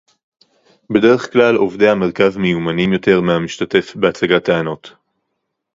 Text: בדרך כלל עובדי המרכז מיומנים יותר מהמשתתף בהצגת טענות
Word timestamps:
בדרך 0.91 1.33
כלל 1.33 1.55
עובדי 1.55 1.89
המרכז 1.89 2.37
מיומנים 2.37 2.93
יותר 2.93 3.21
מהמשתתף 3.21 3.95
בהצגת 3.95 4.45
טענות 4.45 4.93